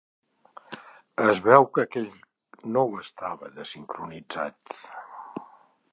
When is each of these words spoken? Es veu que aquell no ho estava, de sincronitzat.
Es 1.25 1.41
veu 1.47 1.67
que 1.75 1.83
aquell 1.89 2.09
no 2.77 2.85
ho 2.93 2.97
estava, 3.03 3.53
de 3.59 3.69
sincronitzat. 3.75 4.77